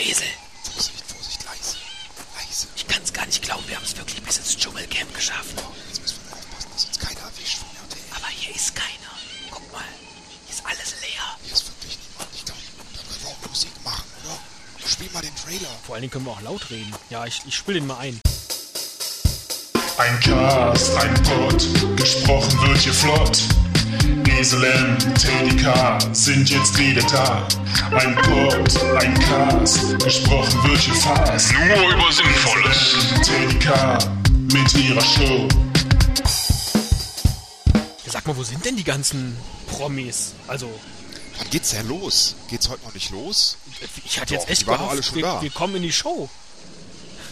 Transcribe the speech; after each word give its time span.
Esel. 0.00 0.26
Vorsicht, 0.64 1.04
Vorsicht, 1.06 1.44
leise. 1.44 1.76
Leise. 2.36 2.66
Ich 2.76 2.86
kann's 2.86 3.12
gar 3.12 3.26
nicht 3.26 3.42
glauben, 3.42 3.64
wir 3.66 3.76
haben 3.76 3.84
es 3.84 3.96
wirklich 3.96 4.22
bis 4.22 4.38
ins 4.38 4.56
Dschungelcamp 4.56 5.14
geschafft. 5.14 5.54
Oh, 5.56 5.72
jetzt 5.88 6.00
müssen 6.02 6.18
wir 6.28 6.36
aufpassen, 6.36 6.70
dass 6.72 6.84
uns 6.84 6.98
keiner 6.98 7.20
erwischt 7.20 7.58
von 7.58 7.68
RTL. 7.68 8.02
Aber 8.16 8.28
hier 8.28 8.54
ist 8.54 8.74
keiner. 8.74 9.12
Guck 9.50 9.72
mal, 9.72 9.84
hier 10.46 10.54
ist 10.54 10.64
alles 10.64 10.94
leer. 11.00 11.24
Hier 11.44 11.52
ist 11.52 11.66
wirklich 11.66 11.98
niemand. 11.98 12.28
Ich 12.34 12.44
glaube, 12.44 12.60
da 12.94 13.02
können 13.02 13.22
wir 13.22 13.30
auch 13.30 13.48
Musik 13.48 13.72
machen, 13.84 14.04
oder? 14.24 14.38
Spiel 14.88 15.10
mal 15.12 15.22
den 15.22 15.36
Trailer. 15.36 15.68
Vor 15.84 15.94
allen 15.94 16.02
Dingen 16.02 16.12
können 16.12 16.26
wir 16.26 16.32
auch 16.32 16.42
laut 16.42 16.70
reden. 16.70 16.94
Ja, 17.10 17.26
ich, 17.26 17.42
ich 17.46 17.54
spiele 17.54 17.80
den 17.80 17.86
mal 17.86 17.98
ein. 17.98 18.20
Ein 19.98 20.20
Cast, 20.20 20.94
ein 20.94 21.14
Pod, 21.24 21.96
gesprochen 21.96 22.62
wird 22.62 22.78
hier 22.78 22.94
flott. 22.94 23.42
Esel 24.38 24.62
M, 24.64 24.98
Teddy 25.14 25.56
K 25.56 25.98
sind 26.12 26.48
jetzt 26.50 26.78
wieder 26.78 27.02
da. 27.02 27.46
Ein 27.96 28.14
Pod, 28.16 29.02
ein 29.02 29.18
Cast, 29.20 29.98
gesprochen 29.98 30.62
wird 30.64 30.78
hier 30.80 30.94
fast. 30.94 31.52
Nur 31.52 31.90
über 31.92 32.12
Sinnvolles. 32.12 32.96
Teddy 33.22 33.58
K 33.58 33.98
mit 34.52 34.74
ihrer 34.74 35.00
Show. 35.00 35.48
Ja, 38.04 38.12
sag 38.12 38.26
mal, 38.26 38.36
wo 38.36 38.42
sind 38.44 38.64
denn 38.64 38.76
die 38.76 38.84
ganzen 38.84 39.36
Promis? 39.66 40.34
Also, 40.46 40.70
Wann 41.38 41.50
geht's 41.50 41.70
denn 41.70 41.86
los? 41.88 42.34
Geht's 42.48 42.68
heute 42.68 42.84
noch 42.84 42.94
nicht 42.94 43.10
los? 43.10 43.56
ich 44.04 44.20
hatte 44.20 44.34
jetzt 44.34 44.44
Doch, 44.46 44.50
echt 44.50 44.62
die 44.62 44.66
waren 44.66 44.78
doch 44.78 44.90
gehofft, 44.90 44.92
alle 44.92 45.02
schon 45.02 45.16
wir, 45.16 45.22
da. 45.22 45.42
wir 45.42 45.50
kommen 45.50 45.76
in 45.76 45.82
die 45.82 45.92
Show. 45.92 46.28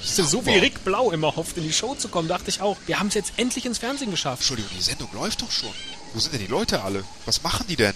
So 0.03 0.23
Sauber. 0.25 0.47
wie 0.47 0.59
Rick 0.59 0.85
Blau 0.85 1.11
immer 1.11 1.35
hofft, 1.35 1.57
in 1.57 1.65
die 1.65 1.73
Show 1.73 1.97
zu 1.97 2.09
kommen, 2.09 2.29
dachte 2.29 2.49
ich 2.49 2.61
auch. 2.61 2.77
Wir 2.87 3.01
haben 3.01 3.09
es 3.09 3.15
jetzt 3.15 3.33
endlich 3.37 3.67
ins 3.67 3.79
Fernsehen 3.79 4.13
geschafft. 4.13 4.43
Entschuldigung, 4.43 4.71
die 4.77 4.83
Sendung 4.83 5.09
läuft 5.13 5.43
doch 5.43 5.51
schon. 5.51 5.71
Wo 6.15 6.21
sind 6.21 6.33
denn 6.35 6.41
die 6.41 6.47
Leute 6.47 6.83
alle? 6.83 7.05
Was 7.25 7.43
machen 7.43 7.67
die 7.69 7.77
denn? 7.77 7.95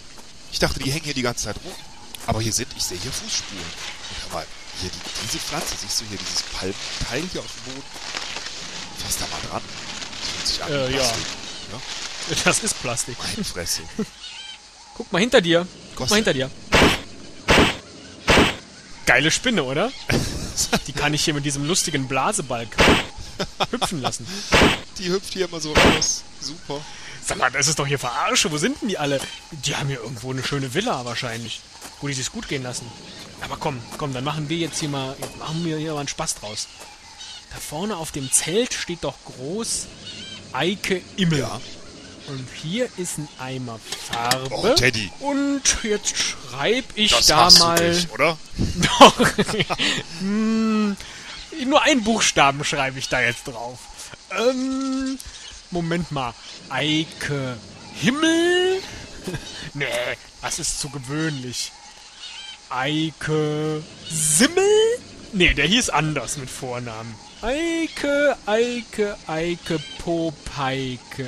Ich 0.53 0.59
dachte, 0.59 0.81
die 0.81 0.91
hängen 0.91 1.05
hier 1.05 1.15
die 1.15 1.23
ganze 1.23 1.45
Zeit 1.45 1.57
rum. 1.65 1.73
Aber 2.27 2.41
hier 2.41 2.53
sind, 2.53 2.69
ich 2.77 2.83
sehe 2.85 2.99
hier 2.99 3.13
Fußspuren. 3.13 3.63
Und 3.63 4.23
hör 4.25 4.39
mal, 4.41 4.47
hier 4.81 4.91
die, 4.91 4.99
diese 5.27 5.39
Pflanze, 5.39 5.75
siehst 5.81 6.01
du 6.01 6.05
hier 6.07 6.19
dieses 6.19 6.43
Palmteil 6.43 7.23
hier 7.33 7.41
auf 7.41 7.47
dem 7.47 7.73
Boden? 7.73 7.87
Fass 9.05 9.17
da 9.19 9.27
mal 9.27 9.41
dran. 9.51 9.63
Das 10.21 10.31
fühlt 10.31 10.47
sich 10.47 10.63
an 10.63 10.73
Äh, 10.73 10.91
ja. 10.91 10.99
Plastik. 10.99 11.27
Ja. 11.73 11.81
Das 12.45 12.59
ist 12.61 12.81
Plastik. 12.83 13.17
Meine 13.19 13.45
Fresse. 13.45 13.83
Guck 14.95 15.11
mal 15.13 15.19
hinter 15.21 15.41
dir. 15.41 15.67
Guck 15.95 16.05
Was 16.05 16.11
mal 16.11 16.17
hinter 16.17 16.35
dir. 16.35 16.51
Geile 19.07 19.31
Spinne, 19.31 19.65
oder? 19.65 19.91
Die 20.87 20.93
kann 20.93 21.15
ich 21.15 21.25
hier 21.25 21.35
mit 21.35 21.45
diesem 21.45 21.65
lustigen 21.67 22.07
Blasebalg 22.07 22.69
hüpfen 23.71 24.03
lassen. 24.03 24.27
Die 24.99 25.09
hüpft 25.09 25.33
hier 25.33 25.47
immer 25.47 25.61
so 25.61 25.73
raus. 25.73 26.23
Super. 26.41 26.81
Sag 27.25 27.39
mal, 27.39 27.51
das 27.51 27.69
ist 27.69 27.79
doch 27.79 27.87
hier 27.87 27.99
Verarsche. 27.99 28.51
Wo 28.51 28.59
sind 28.59 28.81
denn 28.81 28.89
die 28.89 28.99
alle? 28.99 29.21
Die 29.53 29.77
haben 29.77 29.89
hier 29.89 30.01
irgendwo 30.01 30.33
eine 30.33 30.43
schöne 30.43 30.75
Villa 30.75 31.05
wahrscheinlich. 31.05 31.61
Wo 32.01 32.09
die 32.09 32.15
sich's 32.15 32.33
gut 32.33 32.49
gehen 32.49 32.63
lassen. 32.63 32.91
Aber 33.43 33.57
komm, 33.57 33.81
komm, 33.99 34.13
dann 34.13 34.25
machen 34.25 34.49
wir 34.49 34.57
jetzt 34.59 34.81
hier 34.81 34.89
mal, 34.89 35.17
jetzt 35.21 35.37
machen 35.39 35.65
wir 35.65 35.79
hier 35.79 35.93
mal 35.95 36.01
einen 36.01 36.09
Spaß 36.09 36.37
draus. 36.37 36.69
Da 37.53 37.59
vorne 37.59 37.97
auf 37.97 38.13
dem 38.13 38.31
Zelt 38.31 38.75
steht 38.75 39.03
doch 39.05 39.15
groß 39.25 39.87
Eike 40.53 41.01
Immel. 41.17 41.41
Ja. 41.41 41.61
Und 42.27 42.47
hier 42.63 42.89
ist 42.97 43.19
ein 43.19 43.29
Eimer 43.39 43.81
Farbe. 44.13 44.49
Oh, 44.55 44.75
Teddy. 44.75 45.11
Und 45.21 45.63
jetzt 45.83 46.15
schreib 46.17 46.85
ich 46.95 47.11
Das 47.11 47.27
da 47.27 47.45
hast 47.47 47.59
mal. 47.59 47.77
du 47.77 47.89
nicht, 47.89 48.11
oder? 48.13 48.37
Doch. 48.99 49.15
hm, 50.21 50.97
nur 51.67 51.83
einen 51.83 52.05
Buchstaben 52.05 52.63
schreibe 52.65 52.99
ich 52.99 53.09
da 53.09 53.21
jetzt 53.21 53.45
drauf. 53.49 53.79
Ähm, 54.39 55.19
Moment 55.71 56.11
mal. 56.11 56.35
Eike 56.69 57.57
Himmel? 57.95 58.83
nee, 59.75 59.87
das 60.43 60.59
ist 60.59 60.81
zu 60.81 60.91
gewöhnlich. 60.91 61.73
Eike 62.71 63.83
Simmel? 64.09 64.65
Nee, 65.33 65.55
der 65.55 65.67
hieß 65.67 65.91
anders 65.91 66.37
mit 66.37 66.51
Vornamen. 66.51 67.15
Eike, 67.43 68.37
Eike, 68.47 69.17
Eike, 69.27 69.79
Popeike. 69.99 71.27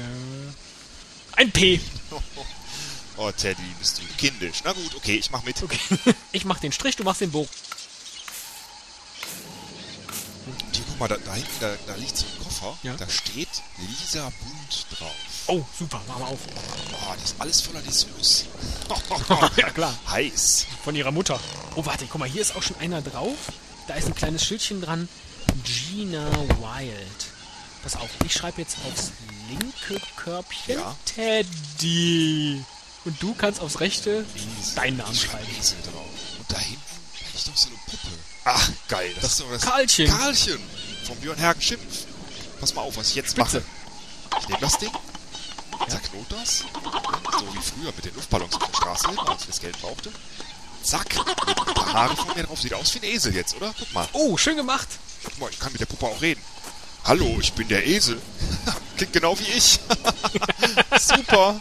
Ein 1.36 1.50
P. 1.50 1.80
Oh, 3.18 3.30
Teddy, 3.30 3.62
bist 3.78 3.98
du 3.98 4.02
kindisch. 4.16 4.62
Na 4.64 4.72
gut, 4.72 4.94
okay, 4.96 5.16
ich 5.16 5.30
mach 5.30 5.44
mit. 5.44 5.62
Okay. 5.62 5.78
Ich 6.32 6.46
mach 6.46 6.58
den 6.58 6.72
Strich, 6.72 6.96
du 6.96 7.04
machst 7.04 7.20
den 7.20 7.30
Bogen. 7.30 7.48
Mal, 11.02 11.08
da, 11.08 11.16
da 11.24 11.34
hinten, 11.34 11.60
da, 11.60 11.74
da 11.86 11.94
liegt 11.96 12.16
so 12.16 12.26
ein 12.26 12.44
Koffer. 12.44 12.78
Ja. 12.82 12.94
Da 12.94 13.08
steht 13.08 13.48
Lisa 13.78 14.24
Bund 14.24 14.86
drauf. 14.98 15.14
Oh, 15.48 15.64
super, 15.78 16.00
mach 16.08 16.18
mal 16.18 16.26
auf. 16.26 16.38
Oh, 16.92 17.14
das 17.14 17.32
ist 17.32 17.40
alles 17.40 17.60
voller 17.60 17.82
Dissus. 17.82 18.44
ja, 19.56 19.70
klar. 19.70 19.98
Heiß. 20.08 20.66
Von 20.84 20.94
ihrer 20.94 21.10
Mutter. 21.10 21.38
Oh, 21.74 21.84
warte, 21.84 22.06
guck 22.06 22.20
mal, 22.20 22.28
hier 22.28 22.42
ist 22.42 22.54
auch 22.54 22.62
schon 22.62 22.76
einer 22.78 23.02
drauf. 23.02 23.36
Da 23.88 23.94
ist 23.94 24.06
ein 24.06 24.14
kleines 24.14 24.44
Schildchen 24.44 24.80
dran. 24.80 25.08
Gina 25.64 26.30
Wild. 26.30 27.26
Pass 27.82 27.96
auf, 27.96 28.08
ich 28.24 28.32
schreibe 28.32 28.60
jetzt 28.60 28.76
aufs 28.86 29.10
linke 29.48 30.00
Körbchen 30.16 30.78
Ja. 30.78 30.96
Teddy. 31.04 32.64
Und 33.04 33.20
du 33.20 33.34
kannst 33.34 33.60
aufs 33.60 33.80
rechte 33.80 34.24
Esel. 34.36 34.74
deinen 34.76 34.96
Namen 34.98 35.14
schreiben. 35.16 35.46
Esel 35.58 35.78
drauf. 35.82 36.06
Und 36.38 36.52
da 36.52 36.58
hinten 36.58 36.80
da 37.12 37.26
liegt 37.32 37.48
doch 37.48 37.56
so 37.56 37.68
eine 37.68 37.76
Puppe. 37.86 38.08
Ach, 38.44 38.70
geil. 38.88 39.12
Das, 39.20 39.32
ist 39.32 39.40
doch 39.40 39.50
das 39.50 39.62
Karlchen. 39.62 40.06
Karlchen. 40.08 40.60
Von 41.04 41.16
Björn 41.16 41.38
Hergen 41.38 41.60
Schimpf. 41.60 42.04
Pass 42.60 42.74
mal 42.74 42.82
auf, 42.82 42.96
was 42.96 43.08
ich 43.10 43.16
jetzt 43.16 43.36
mache. 43.36 43.62
Ich 44.40 44.48
nehme 44.48 44.60
das 44.60 44.78
Ding. 44.78 44.90
Zerknot 45.88 46.26
das. 46.30 46.58
So 46.58 47.54
wie 47.54 47.60
früher 47.60 47.92
mit 47.96 48.04
den 48.04 48.14
Luftballons 48.14 48.54
auf 48.54 48.66
der 48.70 48.76
Straße 48.76 49.08
als 49.26 49.42
ich 49.42 49.46
das 49.48 49.60
Geld 49.60 49.80
brauchte. 49.80 50.10
Zack. 50.82 51.06
Ein 51.18 51.74
paar 51.74 51.92
Haare 51.92 52.16
von 52.16 52.34
mir 52.36 52.44
drauf. 52.44 52.60
Sieht 52.60 52.74
aus 52.74 52.94
wie 52.94 52.98
ein 52.98 53.04
Esel 53.04 53.34
jetzt, 53.34 53.56
oder? 53.56 53.74
Guck 53.78 53.92
mal. 53.92 54.08
Oh, 54.12 54.36
schön 54.36 54.56
gemacht. 54.56 54.88
Guck 55.24 55.38
mal, 55.38 55.50
ich 55.50 55.58
kann 55.58 55.72
mit 55.72 55.80
der 55.80 55.86
Puppe 55.86 56.06
auch 56.06 56.20
reden. 56.20 56.40
Hallo, 57.04 57.38
ich 57.40 57.52
bin 57.52 57.68
der 57.68 57.86
Esel. 57.86 58.20
Klingt 58.96 59.12
genau 59.12 59.38
wie 59.38 59.50
ich. 59.56 59.80
Super. 61.00 61.60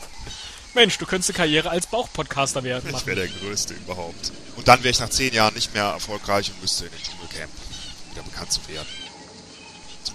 Mensch, 0.74 0.98
du 0.98 1.06
könntest 1.06 1.32
eine 1.32 1.38
Karriere 1.38 1.70
als 1.70 1.88
Bauchpodcaster 1.88 2.64
werden. 2.64 2.86
Ich 2.88 2.94
Machen. 2.94 3.08
wäre 3.08 3.28
der 3.28 3.28
Größte 3.28 3.74
überhaupt. 3.74 4.32
Und 4.56 4.68
dann 4.68 4.80
wäre 4.84 4.92
ich 4.92 5.00
nach 5.00 5.10
zehn 5.10 5.34
Jahren 5.34 5.54
nicht 5.54 5.74
mehr 5.74 5.86
erfolgreich 5.86 6.52
und 6.52 6.62
müsste 6.62 6.86
in 6.86 6.92
den 6.92 7.02
Dschungelcamp 7.02 7.52
um 7.52 8.12
wieder 8.12 8.24
bekannt 8.24 8.52
zu 8.52 8.68
werden. 8.68 8.88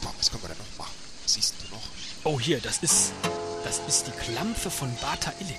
Super, 0.07 0.19
was 0.19 0.31
können 0.31 0.43
wir 0.43 0.49
denn 0.49 0.59
noch 0.59 0.79
machen? 0.79 0.95
Was 1.25 1.35
siehst 1.35 1.55
du 1.61 1.75
noch? 1.75 1.83
Oh, 2.25 2.39
hier, 2.39 2.61
das 2.61 2.79
ist, 2.79 3.13
das 3.65 3.81
ist 3.89 4.07
die 4.07 4.33
Klampfe 4.33 4.71
von 4.71 4.95
Bata 4.97 5.33
Illich. 5.41 5.57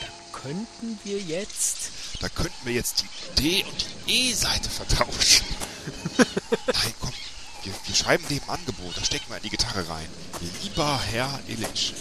Da 0.00 0.38
könnten 0.38 0.98
wir 1.04 1.18
jetzt... 1.18 1.90
Da 2.20 2.28
könnten 2.28 2.66
wir 2.66 2.74
jetzt 2.74 3.04
die 3.36 3.42
D- 3.42 3.64
und 3.64 3.86
die 4.06 4.30
E-Seite 4.30 4.68
vertauschen. 4.68 5.46
Nein, 6.66 6.94
komm. 7.00 7.12
Wir, 7.62 7.72
wir 7.86 7.94
schreiben 7.94 8.26
dem 8.28 8.42
Angebot. 8.48 8.96
Da 8.96 9.04
stecken 9.04 9.26
wir 9.28 9.36
in 9.38 9.42
die 9.44 9.50
Gitarre 9.50 9.88
rein. 9.88 10.08
Lieber 10.62 11.00
Herr 11.10 11.40
Illich, 11.46 11.94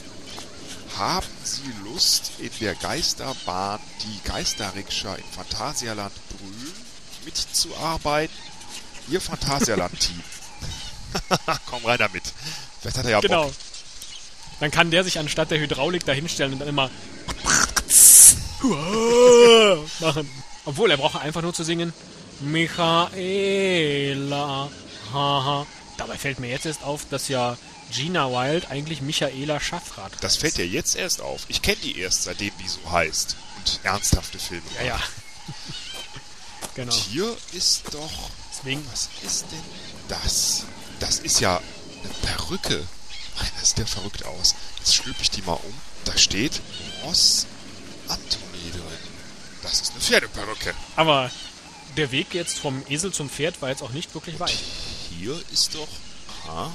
haben 0.98 1.28
Sie 1.44 1.72
Lust, 1.86 2.32
in 2.40 2.52
der 2.60 2.76
Geisterbahn 2.76 3.80
die 4.04 4.28
Geisterrikscha 4.28 5.16
in 5.16 5.24
Phantasialand 5.24 6.14
Brühl 6.30 6.74
mitzuarbeiten? 7.24 8.36
Ihr 9.08 9.22
Phantasialand-Team. 9.22 10.24
komm 11.70 11.86
rein 11.86 11.98
damit. 11.98 12.24
Vielleicht 12.82 12.98
hat 12.98 13.06
er 13.06 13.12
ja 13.12 13.20
Genau. 13.20 13.46
Bock. 13.46 13.54
Dann 14.60 14.72
kann 14.72 14.92
der 14.92 15.04
sich 15.04 15.20
anstatt 15.20 15.52
der 15.52 15.60
Hydraulik 15.60 16.06
da 16.06 16.12
hinstellen 16.12 16.54
und 16.54 16.60
dann 16.60 16.68
immer 16.68 16.90
machen. 20.00 20.30
Obwohl, 20.66 20.92
er 20.92 20.98
braucht 20.98 21.22
einfach 21.22 21.42
nur 21.42 21.54
zu 21.54 21.64
singen 21.64 21.94
Michaela. 22.42 23.20
Haha. 25.14 25.66
Dabei 25.98 26.18
fällt 26.18 26.40
mir 26.40 26.50
jetzt 26.50 26.66
erst 26.66 26.84
auf, 26.84 27.06
dass 27.10 27.28
ja 27.30 27.58
Gina 27.92 28.30
Wild 28.30 28.70
eigentlich 28.70 29.02
Michaela 29.02 29.60
Schaffrath 29.60 30.12
Das 30.22 30.38
fällt 30.38 30.58
dir 30.58 30.68
jetzt 30.68 30.96
erst 30.96 31.22
auf. 31.22 31.42
Ich 31.48 31.62
kenne 31.62 31.78
die 31.84 31.98
erst, 32.00 32.24
seitdem 32.24 32.52
die 32.62 32.68
so 32.68 32.80
heißt. 32.92 33.36
Und 33.58 33.80
ernsthafte 33.84 34.40
Filme. 34.40 34.64
Ja, 34.80 34.86
ja. 34.86 35.00
genau. 36.76 36.94
Und 36.94 37.00
hier 37.00 37.36
ist 37.54 37.84
doch... 37.94 38.30
Deswegen, 38.52 38.86
Was 38.92 39.10
ist 39.24 39.46
denn 39.52 39.64
das? 40.10 40.66
Das 41.00 41.20
ist 41.20 41.40
ja 41.40 41.58
eine 42.04 42.14
Perücke. 42.22 42.86
Nein, 43.38 43.52
das 43.60 43.70
sieht 43.70 43.80
ja 43.80 43.86
verrückt 43.86 44.26
aus. 44.26 44.56
Jetzt 44.80 44.96
stülpe 44.96 45.22
ich 45.22 45.32
die 45.32 45.42
mal 45.42 45.54
um. 45.54 45.74
Da 46.06 46.18
steht 46.18 46.62
Ross 47.04 47.46
Anthony 48.08 48.72
drin. 48.72 48.84
Das 49.62 49.82
ist 49.82 49.92
eine 49.92 50.02
Pferdeperücke. 50.02 50.74
aber 50.96 51.32
der 51.98 52.12
Weg 52.12 52.34
jetzt 52.34 52.60
vom 52.60 52.84
Esel 52.88 53.12
zum 53.12 53.30
Pferd 53.30 53.62
war 53.62 53.70
jetzt 53.70 53.82
auch 53.82 53.90
nicht 53.92 54.14
wirklich 54.14 54.40
weit. 54.40 54.58
Hier 55.10 55.42
ist 55.52 55.76
doch... 55.76 55.88
Aha. 56.48 56.72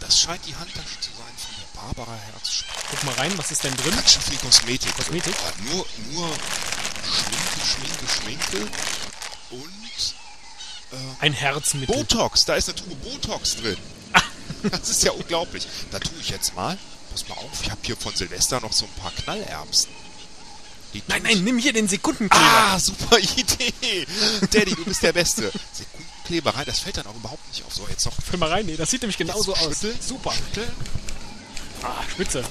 Das 0.00 0.18
scheint 0.18 0.44
die 0.46 0.54
Handtasche 0.54 1.00
zu 1.00 1.10
sein 1.10 1.32
von 1.36 1.54
der 1.56 1.80
Barbara 1.80 2.16
Herz. 2.16 2.64
Guck 2.90 3.04
mal 3.04 3.14
rein, 3.14 3.32
was 3.36 3.50
ist 3.50 3.62
denn 3.62 3.76
drin? 3.76 3.94
Ganz 3.94 4.12
schön 4.12 4.22
viel 4.22 4.38
Kosmetik. 4.38 4.96
Kosmetik? 4.96 5.34
Nur, 5.64 5.86
nur 6.12 6.28
Schminke, 7.04 7.66
Schminke, 7.66 8.08
Schminke 8.08 8.72
und 9.50 10.14
Ein 11.20 11.32
Herzmittel. 11.32 11.94
Botox. 11.94 12.44
Da 12.44 12.54
ist 12.54 12.68
eine 12.68 12.76
Tube 12.76 12.94
Botox 13.02 13.56
drin. 13.56 13.76
Das 14.70 14.88
ist 14.90 15.02
ja 15.02 15.10
unglaublich. 15.12 15.66
Da 15.90 15.98
tue 15.98 16.12
ich 16.20 16.28
jetzt 16.30 16.54
mal. 16.54 16.78
Pass 17.10 17.28
mal 17.28 17.34
auf, 17.36 17.50
ich 17.62 17.70
habe 17.70 17.80
hier 17.82 17.96
von 17.96 18.14
Silvester 18.14 18.60
noch 18.60 18.72
so 18.72 18.84
ein 18.84 18.92
paar 19.02 19.10
Knallerbsen. 19.10 19.90
Nein, 21.08 21.22
nein, 21.24 21.42
nimm 21.42 21.58
hier 21.58 21.72
den 21.72 21.88
Sekundenkleber. 21.88 22.44
Ah, 22.44 22.78
super 22.78 23.18
Idee. 23.18 24.06
Daddy, 24.52 24.74
du 24.76 24.84
bist 24.84 25.02
der 25.02 25.12
Beste. 25.12 25.50
Sekundenkleber. 25.72 26.54
Rein, 26.54 26.64
das 26.66 26.78
fällt 26.78 26.96
dann 26.98 27.06
auch 27.06 27.14
überhaupt 27.16 27.46
nicht 27.48 27.64
auf. 27.64 27.74
So, 27.74 27.86
jetzt 27.88 28.04
noch 28.06 28.12
Füll 28.22 28.38
mal 28.38 28.50
rein, 28.50 28.66
nee, 28.66 28.76
das 28.76 28.90
sieht 28.90 29.02
nämlich 29.02 29.18
genauso 29.18 29.52
aus. 29.54 29.80
schütteln. 29.80 29.98
Super. 30.00 30.32
Schütteln. 30.32 30.70
Ah, 31.82 32.02
spitze. 32.10 32.44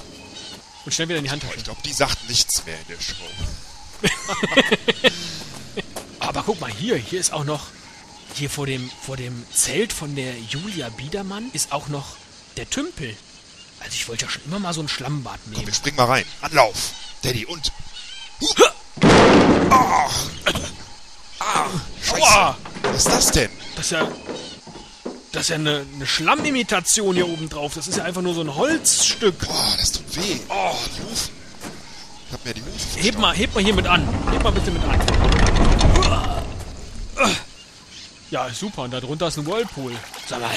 Und 0.84 0.92
schnell 0.92 1.08
wieder 1.08 1.18
in 1.18 1.24
die 1.24 1.30
Oh, 1.30 1.32
Handtasche. 1.32 1.54
ich 1.56 1.64
glaube, 1.64 1.80
die 1.84 1.92
sagt 1.92 2.28
nichts 2.28 2.64
mehr 2.66 2.76
in 2.78 2.86
der 2.88 3.00
Show. 3.00 3.24
Aber 6.18 6.42
guck 6.44 6.60
mal 6.60 6.70
hier, 6.70 6.96
hier 6.96 7.20
ist 7.20 7.32
auch 7.32 7.44
noch, 7.44 7.68
hier 8.34 8.50
vor 8.50 8.66
dem, 8.66 8.90
vor 9.04 9.16
dem 9.16 9.44
Zelt 9.52 9.92
von 9.92 10.14
der 10.14 10.38
Julia 10.38 10.88
Biedermann 10.90 11.50
ist 11.52 11.72
auch 11.72 11.88
noch 11.88 12.16
der 12.56 12.68
Tümpel. 12.68 13.16
Also 13.80 13.94
ich 13.94 14.08
wollte 14.08 14.24
ja 14.26 14.30
schon 14.30 14.42
immer 14.44 14.58
mal 14.58 14.72
so 14.72 14.80
ein 14.80 14.88
Schlammbad 14.88 15.38
Komm, 15.44 15.52
nehmen. 15.54 15.66
wir 15.66 15.74
springen 15.74 15.96
mal 15.96 16.06
rein. 16.06 16.24
Anlauf. 16.40 16.92
Daddy, 17.22 17.46
und... 17.46 17.72
Scheiße. 22.02 22.20
Aua! 22.20 22.56
Was 22.82 22.96
ist 22.96 23.08
das 23.08 23.30
denn? 23.32 23.50
Das 23.76 23.86
ist 23.86 23.90
ja, 23.92 24.08
das 25.32 25.42
ist 25.42 25.48
ja 25.48 25.56
eine, 25.56 25.86
eine 25.94 26.06
Schlammimitation 26.06 27.14
hier 27.14 27.28
oben 27.28 27.48
drauf. 27.48 27.72
Das 27.74 27.88
ist 27.88 27.96
ja 27.96 28.04
einfach 28.04 28.22
nur 28.22 28.34
so 28.34 28.42
ein 28.42 28.54
Holzstück. 28.54 29.38
Boah, 29.46 29.74
das 29.78 29.92
tut 29.92 30.16
weh. 30.16 30.38
Oh, 30.48 30.74
die 30.96 31.02
Hufen. 31.02 31.32
Ich 32.26 32.32
hab 32.32 32.44
mir 32.44 32.54
die 32.54 32.62
Hufen 32.62 33.02
Heb 33.02 33.18
mal, 33.18 33.34
heb 33.34 33.54
mal 33.54 33.62
hier 33.64 33.74
mit 33.74 33.86
an. 33.86 34.06
Heb 34.30 34.42
mal 34.42 34.52
bitte 34.52 34.70
mit 34.70 34.82
an. 34.84 35.41
Ja, 38.32 38.48
super. 38.48 38.82
Und 38.82 38.92
da 38.92 39.00
drunter 39.00 39.28
ist 39.28 39.36
ein 39.36 39.46
Whirlpool. 39.46 39.94
Sag 40.26 40.40
mal. 40.40 40.50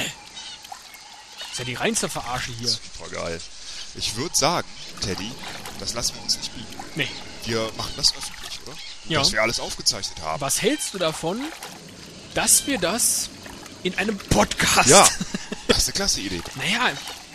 ist 1.52 1.58
ja 1.58 1.64
die 1.66 1.74
reinste 1.74 2.08
Verarsche 2.08 2.50
hier. 2.52 2.68
Super 2.68 3.10
geil. 3.10 3.38
Ich 3.96 4.16
würde 4.16 4.34
sagen, 4.34 4.66
Teddy, 5.02 5.30
das 5.78 5.92
lassen 5.92 6.14
wir 6.14 6.22
uns 6.22 6.38
nicht 6.38 6.54
bieten. 6.54 6.74
Nee. 6.94 7.08
Wir 7.44 7.70
machen 7.76 7.92
das 7.98 8.14
öffentlich, 8.16 8.60
oder? 8.66 8.74
Ja. 9.10 9.18
Dass 9.18 9.32
wir 9.32 9.42
alles 9.42 9.60
aufgezeichnet 9.60 10.22
haben. 10.22 10.40
Was 10.40 10.62
hältst 10.62 10.94
du 10.94 10.98
davon, 10.98 11.38
dass 12.32 12.66
wir 12.66 12.78
das 12.78 13.28
in 13.82 13.94
einem 13.98 14.16
Podcast... 14.16 14.88
Ja, 14.88 15.06
das 15.68 15.78
ist 15.80 15.88
eine 15.88 15.94
klasse 15.96 16.20
Idee. 16.22 16.40
Naja, 16.54 16.92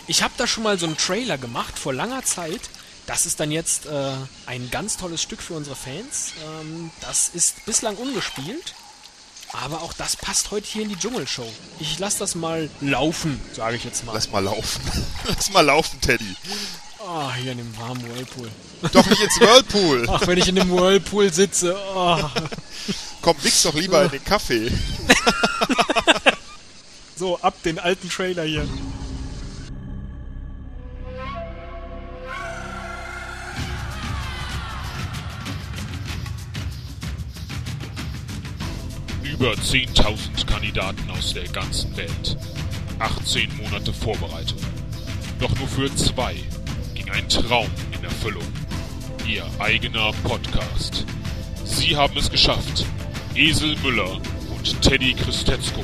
ich 0.08 0.24
habe 0.24 0.34
da 0.38 0.48
schon 0.48 0.64
mal 0.64 0.76
so 0.76 0.86
einen 0.86 0.96
Trailer 0.96 1.38
gemacht 1.38 1.78
vor 1.78 1.94
langer 1.94 2.24
Zeit. 2.24 2.62
Das 3.06 3.26
ist 3.26 3.38
dann 3.38 3.52
jetzt 3.52 3.86
äh, 3.86 4.14
ein 4.46 4.70
ganz 4.72 4.96
tolles 4.96 5.22
Stück 5.22 5.40
für 5.40 5.54
unsere 5.54 5.76
Fans. 5.76 6.32
Ähm, 6.44 6.90
das 7.00 7.28
ist 7.28 7.64
bislang 7.64 7.94
ungespielt. 7.96 8.74
Aber 9.52 9.82
auch 9.82 9.92
das 9.92 10.16
passt 10.16 10.50
heute 10.50 10.66
hier 10.66 10.82
in 10.82 10.88
die 10.88 10.96
Dschungelshow. 10.96 11.46
Ich 11.78 11.98
lasse 11.98 12.20
das 12.20 12.34
mal 12.34 12.70
laufen, 12.80 13.40
sage 13.52 13.76
ich 13.76 13.84
jetzt 13.84 14.04
mal. 14.04 14.12
Lass 14.14 14.30
mal 14.30 14.42
laufen. 14.42 14.82
Lass 15.28 15.50
mal 15.52 15.60
laufen, 15.60 16.00
Teddy. 16.00 16.36
Ah, 17.06 17.34
hier 17.34 17.52
in 17.52 17.58
dem 17.58 17.76
warmen 17.76 18.02
Whirlpool. 18.02 18.48
Doch 18.92 19.06
nicht 19.06 19.20
ins 19.22 19.40
Whirlpool. 19.40 20.06
Ach, 20.10 20.26
wenn 20.26 20.38
ich 20.38 20.48
in 20.48 20.54
dem 20.54 20.70
Whirlpool 20.70 21.32
sitze. 21.32 21.76
Oh. 21.94 22.18
Komm, 23.20 23.36
wichs 23.42 23.62
doch 23.62 23.74
lieber 23.74 24.04
in 24.04 24.10
den 24.10 24.24
Kaffee. 24.24 24.70
So, 27.22 27.38
ab 27.40 27.54
den 27.62 27.78
alten 27.78 28.10
Trailer 28.10 28.42
hier. 28.42 28.66
Über 39.32 39.52
10.000 39.52 40.46
Kandidaten 40.46 41.10
aus 41.10 41.32
der 41.32 41.48
ganzen 41.48 41.96
Welt. 41.96 42.36
18 42.98 43.56
Monate 43.56 43.90
Vorbereitung. 43.90 44.58
Doch 45.40 45.56
nur 45.56 45.66
für 45.68 45.94
zwei 45.96 46.36
ging 46.94 47.10
ein 47.10 47.26
Traum 47.30 47.70
in 47.92 48.04
Erfüllung. 48.04 48.46
Ihr 49.26 49.46
eigener 49.58 50.12
Podcast. 50.22 51.06
Sie 51.64 51.96
haben 51.96 52.14
es 52.18 52.30
geschafft. 52.30 52.84
Esel 53.34 53.74
Müller 53.78 54.20
und 54.54 54.82
Teddy 54.82 55.14
Christetzko. 55.14 55.82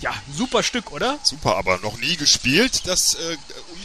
Ja, 0.00 0.14
super 0.32 0.62
Stück, 0.62 0.92
oder? 0.92 1.18
Super, 1.24 1.56
aber 1.56 1.78
noch 1.78 1.98
nie 1.98 2.16
gespielt. 2.16 2.82
Das, 2.86 3.14
äh, 3.14 3.36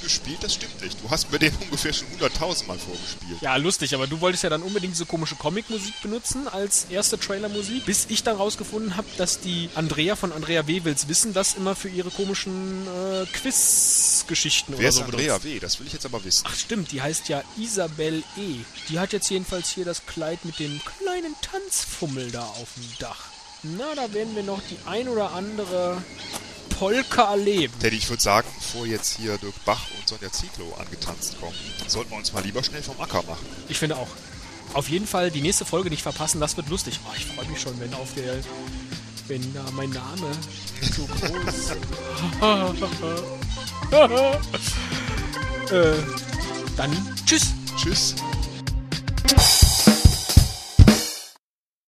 ungespielt, 0.05 0.43
das 0.43 0.53
stimmt 0.53 0.81
nicht. 0.81 1.01
Du 1.03 1.09
hast 1.09 1.31
mir 1.31 1.39
den 1.39 1.53
ungefähr 1.61 1.91
schon 1.91 2.07
100.000 2.19 2.67
Mal 2.67 2.77
vorgespielt. 2.77 3.41
Ja, 3.41 3.55
lustig, 3.55 3.93
aber 3.95 4.07
du 4.07 4.21
wolltest 4.21 4.43
ja 4.43 4.49
dann 4.49 4.61
unbedingt 4.61 4.93
diese 4.93 5.05
komische 5.05 5.35
Comicmusik 5.35 5.99
benutzen 6.01 6.47
als 6.47 6.85
erste 6.89 7.19
Trailermusik, 7.19 7.85
bis 7.85 8.05
ich 8.09 8.23
dann 8.23 8.37
rausgefunden 8.37 8.97
habe, 8.97 9.07
dass 9.17 9.39
die 9.39 9.69
Andrea 9.75 10.15
von 10.15 10.31
Andrea 10.31 10.67
W. 10.67 10.83
Wills 10.83 11.07
wissen 11.07 11.33
das 11.33 11.55
immer 11.55 11.75
für 11.75 11.89
ihre 11.89 12.11
komischen 12.11 12.87
äh, 12.87 13.25
Quiz-Geschichten 13.25 14.73
Wer 14.73 14.79
oder 14.79 14.87
ist 14.89 14.95
so 14.95 15.03
Andrea 15.03 15.37
benutzt. 15.37 15.45
W.? 15.45 15.59
Das 15.59 15.79
will 15.79 15.87
ich 15.87 15.93
jetzt 15.93 16.05
aber 16.05 16.23
wissen. 16.23 16.45
Ach 16.47 16.55
stimmt, 16.55 16.91
die 16.91 17.01
heißt 17.01 17.27
ja 17.29 17.41
Isabel 17.57 18.23
E. 18.37 18.57
Die 18.89 18.99
hat 18.99 19.11
jetzt 19.13 19.29
jedenfalls 19.29 19.69
hier 19.69 19.85
das 19.85 20.05
Kleid 20.05 20.45
mit 20.45 20.59
dem 20.59 20.79
kleinen 20.99 21.35
Tanzfummel 21.41 22.31
da 22.31 22.43
auf 22.43 22.67
dem 22.75 22.87
Dach. 22.99 23.25
Na, 23.63 23.95
da 23.95 24.13
werden 24.13 24.35
wir 24.35 24.43
noch 24.43 24.61
die 24.69 24.77
ein 24.85 25.07
oder 25.09 25.31
andere 25.31 26.03
Polka 26.77 27.31
erleben. 27.31 27.73
Teddy, 27.79 27.97
ich 27.97 28.09
würde 28.09 28.21
sagen, 28.21 28.47
bevor 28.57 28.85
jetzt 28.85 29.17
hier 29.17 29.37
Dirk 29.37 29.53
Bach 29.65 29.81
und 29.97 30.07
Sonja 30.07 30.31
Zietlow 30.31 30.73
angetanzt 30.77 31.39
kommen, 31.39 31.55
sollten 31.87 32.11
wir 32.11 32.17
uns 32.17 32.33
mal 32.33 32.43
lieber 32.43 32.63
schnell 32.63 32.83
vom 32.83 32.99
Acker 32.99 33.23
machen. 33.23 33.45
Ich 33.69 33.77
finde 33.77 33.97
auch. 33.97 34.09
Auf 34.73 34.89
jeden 34.89 35.07
Fall 35.07 35.31
die 35.31 35.41
nächste 35.41 35.63
Folge 35.63 35.89
nicht 35.89 36.01
verpassen, 36.01 36.41
das 36.41 36.57
wird 36.57 36.69
lustig. 36.69 36.99
Oh, 37.07 37.13
ich 37.15 37.25
freue 37.25 37.45
mich 37.45 37.61
schon, 37.61 37.79
wenn 37.79 37.93
auf 37.93 38.13
der. 38.15 38.39
Wenn 39.27 39.53
da 39.53 39.63
mein 39.71 39.89
Name 39.89 40.31
so 40.81 41.07
groß. 41.07 41.71
äh, 45.71 45.93
dann 46.77 47.15
tschüss. 47.25 47.53
Tschüss. 47.75 48.15